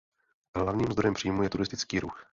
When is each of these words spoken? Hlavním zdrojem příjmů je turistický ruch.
Hlavním 0.55 0.91
zdrojem 0.91 1.13
příjmů 1.13 1.43
je 1.43 1.49
turistický 1.49 1.99
ruch. 1.99 2.25